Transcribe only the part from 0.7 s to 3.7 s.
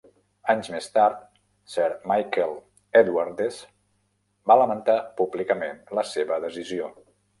més tard, Sir Michael Edwardes